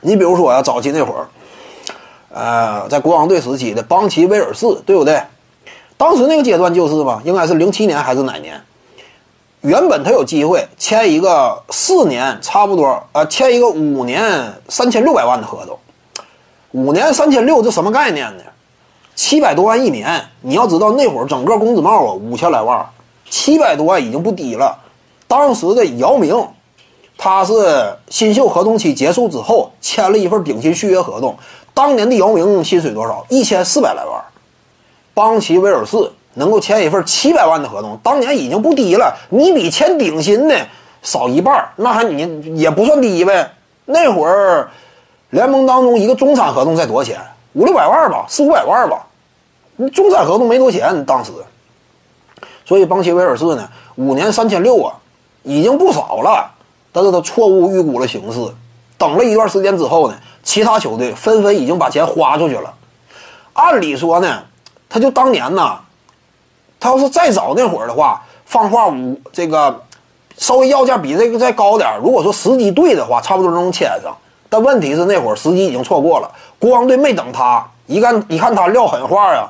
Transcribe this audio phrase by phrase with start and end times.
[0.00, 1.26] 你比如说呀，早期那会儿，
[2.32, 5.20] 呃，在国王队时期的邦奇威尔士，对不对？
[5.96, 8.62] 当时那个阶段就是嘛，应该是零七年还是哪年？
[9.62, 15.76] 原本他有机会签一个四年，差不多呃，签一个五年三千六百万的合同。
[16.70, 18.44] 五年三千六，这什么概念呢？
[19.16, 20.22] 七百多万一年。
[20.42, 22.86] 你要知道那会儿整个工资帽啊，五千来万，
[23.28, 24.78] 七百多万已经不低了。
[25.26, 26.46] 当时的姚明，
[27.18, 31.36] 他是新秀合同期结束之后签了一份顶薪续约合同。
[31.74, 33.26] 当年的姚明薪水多少？
[33.28, 34.24] 一千四百来万。
[35.12, 36.10] 邦奇威尔士。
[36.34, 39.16] 能够签一份七百万的合同，当年已经不低了。
[39.28, 40.68] 你比签顶薪的
[41.02, 43.50] 少一半，那还你也不算低呗。
[43.86, 44.70] 那会儿
[45.30, 47.20] 联盟当中一个中产合同才多少钱？
[47.54, 49.04] 五六百万吧，四五百万吧。
[49.92, 51.32] 中产合同没多钱当时，
[52.64, 54.94] 所以邦奇威尔士呢，五年三千六啊，
[55.42, 56.48] 已经不少了。
[56.98, 58.40] 但是他错误预估了形势，
[58.96, 62.74] 等了一段时间之后呢，其他球队纷纷已经把钱花出去了。
[63.52, 64.42] 按理说呢，
[64.88, 65.78] 他就当年呢。
[66.80, 69.82] 他要是再早那会儿的话，放话五这个
[70.36, 74.16] 稍微要价比这个再高点如果说时机对的话，差不多能签上。
[74.48, 79.48] 但问题是那会儿时机已经错过了，国王队没等他，一看一看他撂狠话呀，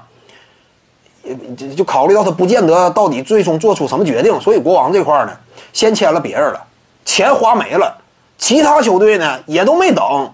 [1.56, 5.32] 就就考虑到他不见得到底最终做出什么决定，所以国王这块呢，
[5.74, 6.64] 先签了别人了，
[7.08, 7.96] 钱花没了，
[8.36, 10.30] 其他球队呢也都没等，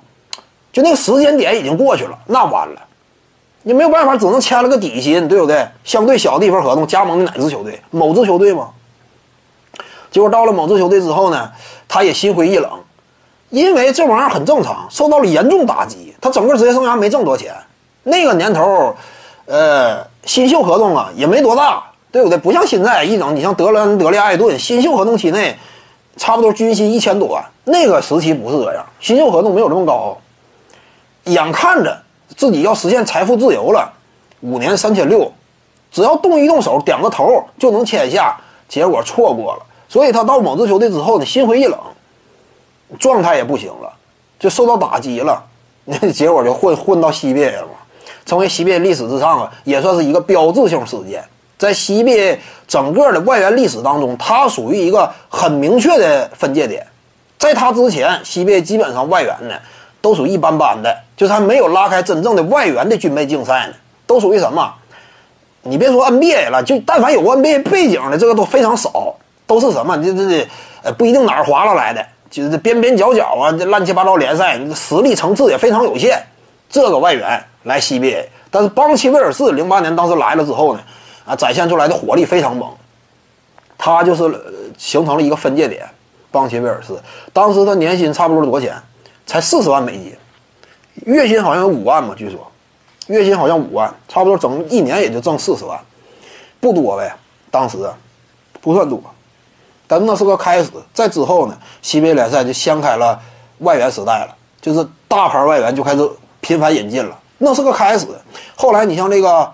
[0.73, 2.83] 就那个时间点已经过去了，那完了。
[3.63, 5.65] 你没有办法，只能签了个底薪，对不对？
[5.85, 7.81] 相对小的一份合同，加盟的哪支球队？
[7.93, 8.71] 某支球队吗？
[10.11, 11.49] 结果到了某支球队之后呢，
[11.87, 12.69] 他也心灰意冷，
[13.51, 16.13] 因为这玩意儿很正常，受到了严重打击。
[16.21, 17.55] 他整个职业生涯没挣多钱，
[18.03, 18.97] 那个年头，
[19.47, 22.37] 呃，新秀合同啊也没多大，对不对？
[22.37, 25.57] 不像现在一整，你像德兰德利艾顿，新秀合同期内
[26.17, 30.17] 差不多均薪一千多万，那个时期不是这样，新秀合同没有这么高，
[31.25, 32.01] 眼看着。
[32.37, 33.93] 自己要实现财富自由了，
[34.41, 35.31] 五年三千六，
[35.93, 38.37] 只要动一动手，点个头就能签下。
[38.67, 41.79] 结果错过了，所以他到某支球队之后呢，心灰意冷，
[42.99, 43.93] 状态也不行了，
[44.41, 45.45] 就受到打击了。
[45.85, 47.69] 那结果就混混到 CBA 了，
[48.25, 51.23] 成为 CBA 历史之上啊，也算是一个标志性事件。
[51.59, 56.87] 在 CBA 整个的外援历史当中，他属于一个很明确的分界点。
[57.39, 59.55] 在他之前，CBA 基本上外援呢。
[60.05, 63.73] 都属于一般般的，就是还没有拉开真正的外援的军备竞赛呢。
[64.07, 64.71] 都属于什么？
[65.63, 69.15] 你别说 NBA 了，就但凡有过 NBA 背景的，这个都非常少。
[69.47, 69.97] 都是什么？
[69.97, 70.49] 这这这，
[70.83, 76.23] 呃，不一定哪儿划拉来的，就是边边角角啊，这乱七八糟联赛，实力层次也非常有限。
[76.69, 80.81] 这个外援来 CBA，但是邦奇威尔士零八年当时来了之后呢，
[81.25, 82.71] 啊，展现出来的火力非常猛。
[83.77, 85.89] 他就是形成了一个分界点。
[86.31, 86.93] 邦奇威尔士
[87.33, 88.75] 当时他年薪差不多多少钱？
[89.25, 90.17] 才四十万美金，
[91.07, 92.47] 月薪好像有五万吧，据说，
[93.07, 95.81] 月薪好像五万，差不多整一年也就挣四十万，
[96.61, 97.15] 不多呗，
[97.51, 97.79] 当时
[98.61, 99.01] 不算多，
[99.87, 100.71] 但那是个开始。
[100.93, 103.19] 在之后呢，西北联赛就掀开了
[103.61, 106.07] 外援时代了，就是大牌外援就开始
[106.41, 108.07] 频繁引进了，那是个开始。
[108.57, 109.51] 后来你像这个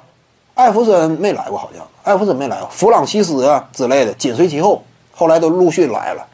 [0.61, 4.83] 艾弗森没来过，好像艾弗森没来过，弗朗西斯啊之类的紧随其后，
[5.15, 6.27] 后来都陆续来了。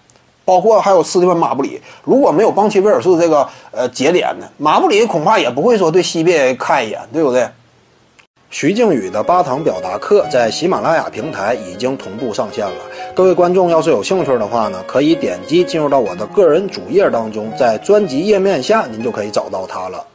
[0.45, 7.49] 包括还有斯蒂芬·马布里，如果没有邦奇威尔士这个呃节点呢，马布里恐怕也不会说对西边看一眼，对不对？
[8.49, 12.77] 徐静宇的八堂表达课在喜马拉雅平台已经同步上线了，
[13.13, 20.07] 各位观众要是有兴趣的话呢，可以点击进入到我的个人主页当中，在专辑页面下您就可以找到它了。